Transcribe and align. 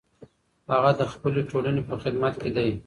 هغه 0.71 0.91
د 0.99 1.01
خپلې 1.13 1.41
ټولنې 1.51 1.81
په 1.89 1.95
خدمت 2.03 2.33
کې 2.41 2.49
دی. 2.55 2.69